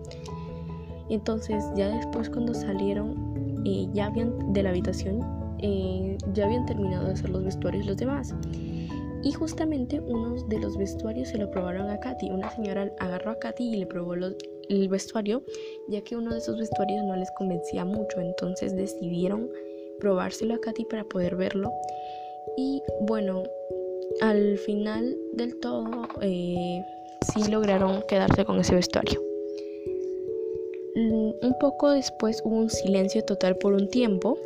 Entonces, 1.09 1.63
ya 1.75 1.89
después 1.89 2.29
cuando 2.31 2.55
salieron, 2.55 3.28
eh, 3.65 3.87
ya 3.93 4.07
habían 4.07 4.53
de 4.53 4.63
la 4.63 4.69
habitación, 4.69 5.19
eh, 5.59 6.17
ya 6.33 6.45
habían 6.45 6.65
terminado 6.65 7.07
de 7.07 7.13
hacer 7.13 7.29
los 7.29 7.43
vestuarios 7.43 7.85
los 7.85 7.97
demás. 7.97 8.33
Y 9.21 9.33
justamente 9.33 9.99
unos 9.99 10.47
de 10.47 10.59
los 10.59 10.77
vestuarios 10.77 11.29
se 11.29 11.37
lo 11.37 11.51
probaron 11.51 11.89
a 11.89 11.99
Katy. 11.99 12.31
Una 12.31 12.49
señora 12.51 12.89
agarró 12.99 13.31
a 13.31 13.39
Katy 13.39 13.63
y 13.63 13.75
le 13.75 13.85
probó 13.85 14.13
el 14.13 14.87
vestuario, 14.87 15.43
ya 15.89 16.01
que 16.01 16.15
uno 16.15 16.31
de 16.31 16.37
esos 16.37 16.57
vestuarios 16.57 17.03
no 17.05 17.15
les 17.17 17.29
convencía 17.31 17.83
mucho. 17.83 18.21
Entonces 18.21 18.75
decidieron 18.75 19.49
probárselo 19.99 20.55
a 20.55 20.61
Katy 20.61 20.85
para 20.85 21.03
poder 21.03 21.35
verlo. 21.35 21.69
Y 22.55 22.81
bueno, 23.01 23.43
al 24.21 24.57
final 24.57 25.17
del 25.33 25.59
todo, 25.59 26.07
eh, 26.21 26.81
sí 27.33 27.51
lograron 27.51 28.03
quedarse 28.07 28.45
con 28.45 28.59
ese 28.59 28.75
vestuario. 28.75 29.28
Mm, 30.99 31.45
un 31.45 31.55
poco 31.61 31.91
después 31.91 32.41
hubo 32.43 32.57
un 32.57 32.69
silencio 32.69 33.23
total 33.23 33.55
por 33.55 33.71
un 33.71 33.87
tiempo 33.87 34.37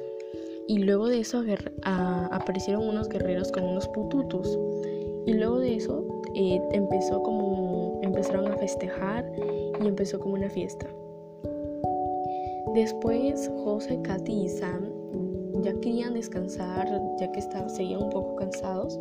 y 0.67 0.77
luego 0.77 1.07
de 1.07 1.22
eso 1.22 1.43
aparecieron 1.83 2.88
unos 2.88 3.10
guerreros 3.10 3.51
con 3.51 3.63
unos 3.63 3.88
pututus. 3.88 4.60
Y 5.25 5.33
luego 5.33 5.60
de 5.60 5.77
eso 5.77 6.05
eh, 6.36 6.62
empezó 6.72 7.24
como, 7.24 8.00
empezaron 8.03 8.51
a 8.51 8.57
festejar 8.57 9.25
y 9.81 9.88
empezó 9.88 10.19
como 10.19 10.36
una 10.36 10.50
fiesta. 10.50 10.86
Después 12.75 13.50
José, 13.63 14.00
Katy 14.03 14.43
y 14.43 14.50
Sam 14.50 14.91
ya 15.63 15.74
querían 15.79 16.13
descansar, 16.13 16.88
ya 17.19 17.31
que 17.31 17.39
estaban, 17.39 17.69
seguían 17.69 18.03
un 18.03 18.10
poco 18.12 18.36
cansados, 18.36 19.00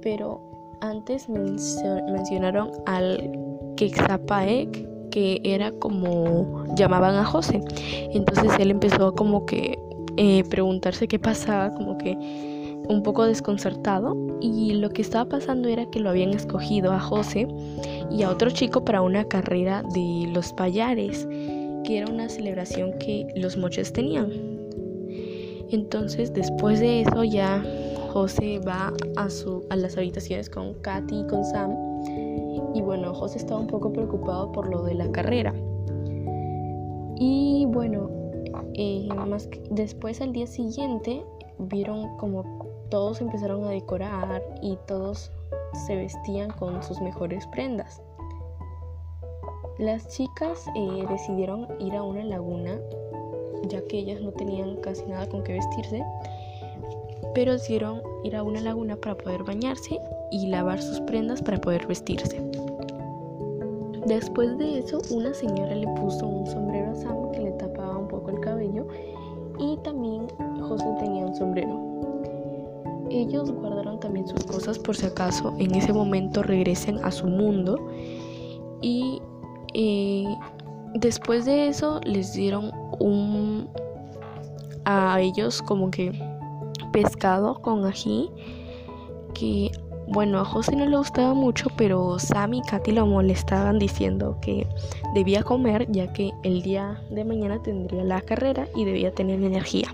pero 0.00 0.40
antes 0.80 1.28
mencionaron 1.28 2.72
al 2.86 3.30
Quexapaek, 3.76 4.97
era 5.44 5.72
como 5.72 6.64
llamaban 6.74 7.14
a 7.14 7.24
José. 7.24 7.60
Entonces 8.12 8.52
él 8.58 8.70
empezó 8.70 9.14
como 9.14 9.46
que 9.46 9.78
eh, 10.16 10.44
preguntarse 10.50 11.08
qué 11.08 11.18
pasaba, 11.18 11.72
como 11.72 11.98
que 11.98 12.16
un 12.88 13.02
poco 13.02 13.24
desconcertado. 13.24 14.16
Y 14.40 14.74
lo 14.74 14.90
que 14.90 15.02
estaba 15.02 15.28
pasando 15.28 15.68
era 15.68 15.86
que 15.90 16.00
lo 16.00 16.10
habían 16.10 16.30
escogido 16.30 16.92
a 16.92 17.00
José 17.00 17.46
y 18.10 18.22
a 18.22 18.30
otro 18.30 18.50
chico 18.50 18.84
para 18.84 19.02
una 19.02 19.24
carrera 19.24 19.82
de 19.94 20.28
los 20.32 20.52
payares, 20.52 21.26
que 21.84 21.98
era 21.98 22.10
una 22.10 22.28
celebración 22.28 22.98
que 22.98 23.26
los 23.36 23.56
moches 23.56 23.92
tenían. 23.92 24.30
Entonces, 25.70 26.32
después 26.32 26.80
de 26.80 27.02
eso, 27.02 27.24
ya 27.24 27.62
José 28.12 28.58
va 28.66 28.92
a, 29.16 29.28
su, 29.28 29.64
a 29.68 29.76
las 29.76 29.96
habitaciones 29.96 30.48
con 30.48 30.74
Katy 30.74 31.20
y 31.20 31.26
con 31.26 31.44
Sam. 31.44 31.87
Y 32.74 32.82
bueno, 32.82 33.14
José 33.14 33.38
estaba 33.38 33.60
un 33.60 33.66
poco 33.66 33.92
preocupado 33.92 34.52
por 34.52 34.68
lo 34.68 34.82
de 34.82 34.94
la 34.94 35.10
carrera. 35.10 35.54
Y 37.16 37.66
bueno, 37.68 38.10
eh, 38.74 39.08
más 39.26 39.48
después 39.70 40.20
al 40.20 40.32
día 40.32 40.46
siguiente 40.46 41.24
vieron 41.58 42.16
como 42.16 42.44
todos 42.90 43.20
empezaron 43.20 43.64
a 43.64 43.70
decorar 43.70 44.42
y 44.62 44.78
todos 44.86 45.32
se 45.86 45.96
vestían 45.96 46.50
con 46.50 46.82
sus 46.82 47.00
mejores 47.00 47.46
prendas. 47.48 48.02
Las 49.78 50.08
chicas 50.08 50.66
eh, 50.74 51.06
decidieron 51.08 51.66
ir 51.78 51.94
a 51.94 52.02
una 52.02 52.24
laguna, 52.24 52.80
ya 53.68 53.80
que 53.86 53.98
ellas 53.98 54.20
no 54.20 54.32
tenían 54.32 54.76
casi 54.76 55.04
nada 55.06 55.28
con 55.28 55.44
qué 55.44 55.52
vestirse, 55.52 56.04
pero 57.34 57.52
decidieron 57.52 58.02
ir 58.24 58.36
a 58.36 58.42
una 58.42 58.60
laguna 58.60 58.96
para 58.96 59.16
poder 59.16 59.44
bañarse 59.44 60.00
y 60.30 60.46
lavar 60.46 60.80
sus 60.80 61.00
prendas 61.00 61.42
para 61.42 61.58
poder 61.58 61.86
vestirse. 61.86 62.42
Después 64.06 64.56
de 64.58 64.78
eso, 64.78 65.00
una 65.10 65.34
señora 65.34 65.74
le 65.74 65.86
puso 65.88 66.26
un 66.26 66.46
sombrero 66.46 66.92
a 66.92 66.94
Sam 66.94 67.30
que 67.32 67.40
le 67.40 67.52
tapaba 67.52 67.98
un 67.98 68.08
poco 68.08 68.30
el 68.30 68.40
cabello 68.40 68.86
y 69.58 69.76
también 69.84 70.28
José 70.60 70.86
tenía 70.98 71.26
un 71.26 71.34
sombrero. 71.34 71.78
Ellos 73.10 73.50
guardaron 73.50 74.00
también 74.00 74.26
sus 74.26 74.44
cosas 74.44 74.78
por 74.78 74.96
si 74.96 75.06
acaso 75.06 75.54
en 75.58 75.74
ese 75.74 75.92
momento 75.92 76.42
regresen 76.42 76.98
a 77.04 77.10
su 77.10 77.26
mundo 77.26 77.76
y 78.80 79.20
eh, 79.74 80.24
después 80.94 81.44
de 81.44 81.68
eso 81.68 82.00
les 82.04 82.32
dieron 82.32 82.70
un 83.00 83.68
a 84.84 85.20
ellos 85.20 85.60
como 85.60 85.90
que 85.90 86.12
pescado 86.92 87.60
con 87.60 87.84
ají 87.84 88.30
que 89.34 89.70
bueno, 90.10 90.38
a 90.40 90.44
José 90.44 90.74
no 90.74 90.86
le 90.86 90.96
gustaba 90.96 91.34
mucho, 91.34 91.68
pero 91.76 92.18
Sam 92.18 92.54
y 92.54 92.62
Katy 92.62 92.92
lo 92.92 93.06
molestaban 93.06 93.78
diciendo 93.78 94.38
que 94.40 94.66
debía 95.14 95.42
comer 95.42 95.86
ya 95.90 96.10
que 96.12 96.32
el 96.44 96.62
día 96.62 97.02
de 97.10 97.24
mañana 97.24 97.62
tendría 97.62 98.04
la 98.04 98.22
carrera 98.22 98.66
y 98.74 98.86
debía 98.86 99.12
tener 99.12 99.42
energía. 99.42 99.88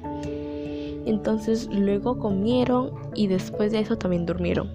Entonces 1.04 1.68
luego 1.68 2.18
comieron 2.18 2.92
y 3.14 3.26
después 3.26 3.72
de 3.72 3.80
eso 3.80 3.98
también 3.98 4.24
durmieron. 4.24 4.70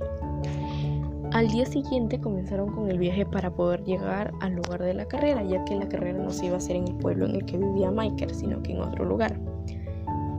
Al 1.32 1.48
día 1.48 1.66
siguiente 1.66 2.20
comenzaron 2.20 2.74
con 2.74 2.90
el 2.90 2.98
viaje 2.98 3.26
para 3.26 3.50
poder 3.50 3.84
llegar 3.84 4.34
al 4.42 4.56
lugar 4.56 4.84
de 4.84 4.94
la 4.94 5.06
carrera, 5.06 5.44
ya 5.44 5.64
que 5.64 5.76
la 5.76 5.88
carrera 5.88 6.18
no 6.18 6.32
se 6.32 6.48
iba 6.48 6.56
a 6.56 6.58
hacer 6.58 6.76
en 6.76 6.88
el 6.88 6.96
pueblo 6.96 7.26
en 7.26 7.36
el 7.36 7.46
que 7.46 7.58
vivía 7.58 7.92
Michael, 7.92 8.34
sino 8.36 8.62
que 8.62 8.74
en 8.74 8.82
otro 8.82 9.06
lugar. 9.06 9.40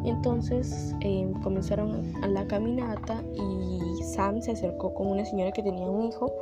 Entonces 0.04 0.94
eh, 1.00 1.30
comenzaron 1.42 2.12
la 2.28 2.46
caminata 2.46 3.22
y 3.34 4.02
Sam 4.04 4.40
se 4.40 4.52
acercó 4.52 4.94
con 4.94 5.08
una 5.08 5.24
señora 5.24 5.52
que 5.52 5.62
tenía 5.62 5.88
un 5.88 6.08
hijo 6.08 6.32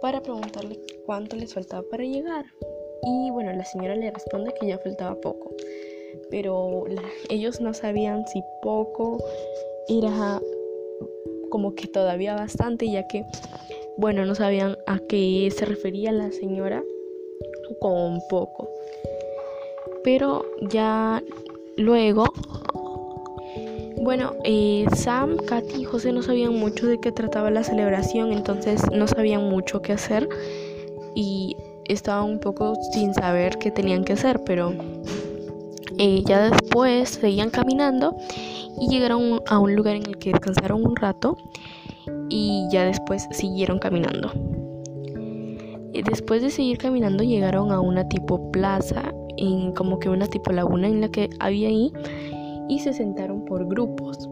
para 0.00 0.22
preguntarle 0.22 0.78
cuánto 1.04 1.36
les 1.36 1.54
faltaba 1.54 1.82
para 1.90 2.04
llegar. 2.04 2.44
Y 3.02 3.30
bueno, 3.30 3.52
la 3.52 3.64
señora 3.64 3.94
le 3.94 4.10
responde 4.10 4.52
que 4.58 4.66
ya 4.66 4.78
faltaba 4.78 5.20
poco, 5.20 5.54
pero 6.30 6.84
ellos 7.28 7.60
no 7.60 7.74
sabían 7.74 8.26
si 8.26 8.42
poco 8.62 9.18
era 9.88 10.40
como 11.50 11.74
que 11.74 11.86
todavía 11.86 12.34
bastante, 12.34 12.90
ya 12.90 13.06
que, 13.06 13.24
bueno, 13.96 14.24
no 14.24 14.34
sabían 14.34 14.76
a 14.86 14.98
qué 15.08 15.48
se 15.56 15.64
refería 15.64 16.10
la 16.12 16.32
señora 16.32 16.82
con 17.80 18.20
poco. 18.28 18.68
Pero 20.02 20.44
ya 20.68 21.22
luego 21.76 22.24
bueno, 24.00 24.34
eh, 24.44 24.86
Sam, 24.94 25.36
Katy 25.36 25.82
y 25.82 25.84
José 25.84 26.12
no 26.12 26.22
sabían 26.22 26.54
mucho 26.54 26.86
de 26.86 26.98
qué 26.98 27.12
trataba 27.12 27.50
la 27.50 27.64
celebración, 27.64 28.32
entonces 28.32 28.82
no 28.92 29.06
sabían 29.06 29.48
mucho 29.48 29.82
qué 29.82 29.92
hacer 29.92 30.28
y 31.14 31.56
estaban 31.86 32.24
un 32.30 32.38
poco 32.38 32.74
sin 32.92 33.14
saber 33.14 33.58
qué 33.58 33.70
tenían 33.70 34.04
que 34.04 34.14
hacer, 34.14 34.42
pero 34.44 34.72
eh, 35.98 36.22
ya 36.26 36.50
después 36.50 37.08
seguían 37.08 37.50
caminando 37.50 38.16
y 38.78 38.88
llegaron 38.88 39.40
a 39.46 39.58
un 39.58 39.74
lugar 39.74 39.96
en 39.96 40.06
el 40.06 40.18
que 40.18 40.30
descansaron 40.30 40.84
un 40.84 40.96
rato 40.96 41.36
y 42.28 42.66
ya 42.70 42.84
después 42.84 43.26
siguieron 43.30 43.78
caminando. 43.78 44.32
Después 46.04 46.42
de 46.42 46.50
seguir 46.50 46.76
caminando 46.76 47.24
llegaron 47.24 47.72
a 47.72 47.80
una 47.80 48.06
tipo 48.08 48.50
plaza, 48.52 49.14
en 49.38 49.72
como 49.72 49.98
que 49.98 50.10
una 50.10 50.26
tipo 50.26 50.52
laguna 50.52 50.88
en 50.88 51.00
la 51.00 51.08
que 51.08 51.30
había 51.40 51.68
ahí 51.68 51.92
y 52.68 52.78
se 52.78 52.92
sentaron 52.92 53.44
por 53.44 53.66
grupos. 53.66 54.28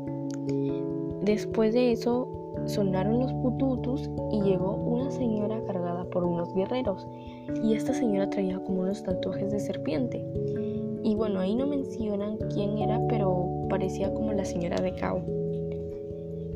Después 1.22 1.74
de 1.74 1.92
eso 1.92 2.28
sonaron 2.66 3.18
los 3.18 3.32
pututus 3.34 4.10
y 4.32 4.40
llegó 4.42 4.74
una 4.74 5.10
señora 5.10 5.62
cargada 5.66 6.04
por 6.04 6.24
unos 6.24 6.54
guerreros 6.54 7.06
y 7.62 7.74
esta 7.74 7.92
señora 7.92 8.30
traía 8.30 8.58
como 8.58 8.82
unos 8.82 9.02
tatuajes 9.02 9.52
de 9.52 9.60
serpiente. 9.60 10.24
Y 11.02 11.14
bueno, 11.14 11.40
ahí 11.40 11.54
no 11.54 11.66
mencionan 11.66 12.38
quién 12.52 12.78
era, 12.78 13.00
pero 13.08 13.46
parecía 13.68 14.12
como 14.14 14.32
la 14.32 14.44
señora 14.44 14.80
de 14.80 14.94
Cao. 14.94 15.22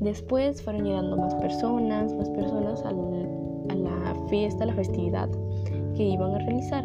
Después 0.00 0.62
fueron 0.62 0.84
llegando 0.84 1.16
más 1.16 1.34
personas, 1.34 2.14
más 2.14 2.30
personas 2.30 2.82
a 2.84 2.92
la 2.92 4.14
fiesta, 4.28 4.64
a 4.64 4.68
la 4.68 4.74
festividad 4.74 5.28
que 5.94 6.04
iban 6.04 6.34
a 6.34 6.38
realizar. 6.38 6.84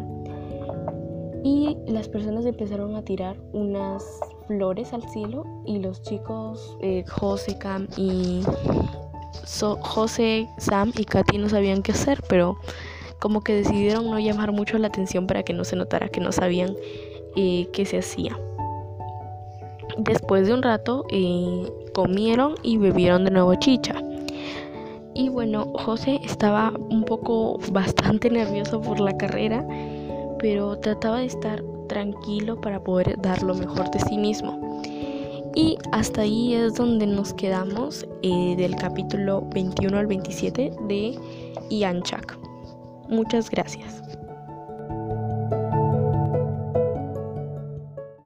Y 1.44 1.76
las 1.86 2.08
personas 2.08 2.46
empezaron 2.46 2.96
a 2.96 3.02
tirar 3.02 3.36
unas 3.52 4.20
flores 4.46 4.92
al 4.92 5.08
cielo 5.08 5.44
y 5.64 5.78
los 5.78 6.02
chicos 6.02 6.76
eh, 6.80 7.04
José, 7.08 7.58
Cam 7.58 7.88
y 7.96 8.42
José, 9.80 10.48
Sam 10.58 10.92
y 10.96 11.04
Katy 11.04 11.38
no 11.38 11.48
sabían 11.48 11.82
qué 11.82 11.92
hacer, 11.92 12.22
pero 12.28 12.56
como 13.20 13.42
que 13.42 13.54
decidieron 13.54 14.10
no 14.10 14.18
llamar 14.18 14.52
mucho 14.52 14.78
la 14.78 14.88
atención 14.88 15.26
para 15.26 15.42
que 15.42 15.52
no 15.52 15.64
se 15.64 15.76
notara 15.76 16.08
que 16.08 16.20
no 16.20 16.32
sabían 16.32 16.76
eh, 17.36 17.68
qué 17.72 17.84
se 17.84 17.98
hacía. 17.98 18.38
Después 19.98 20.46
de 20.46 20.54
un 20.54 20.62
rato 20.62 21.04
eh, 21.10 21.70
comieron 21.92 22.54
y 22.62 22.78
bebieron 22.78 23.24
de 23.24 23.30
nuevo 23.30 23.54
chicha. 23.54 23.94
Y 25.14 25.28
bueno, 25.28 25.72
José 25.74 26.20
estaba 26.24 26.72
un 26.90 27.04
poco 27.04 27.58
bastante 27.70 28.30
nervioso 28.30 28.80
por 28.80 28.98
la 28.98 29.16
carrera, 29.16 29.66
pero 30.38 30.76
trataba 30.78 31.18
de 31.18 31.26
estar 31.26 31.62
tranquilo 31.94 32.60
para 32.60 32.82
poder 32.82 33.20
dar 33.22 33.42
lo 33.42 33.54
mejor 33.54 33.90
de 33.90 34.00
sí 34.00 34.18
mismo. 34.18 34.82
Y 35.54 35.78
hasta 35.92 36.22
ahí 36.22 36.54
es 36.54 36.74
donde 36.74 37.06
nos 37.06 37.32
quedamos 37.32 38.04
eh, 38.22 38.54
del 38.56 38.74
capítulo 38.74 39.46
21 39.54 39.96
al 39.96 40.06
27 40.08 40.72
de 40.88 41.16
Ian 41.70 42.02
Chak. 42.02 42.36
Muchas 43.08 43.48
gracias. 43.48 44.02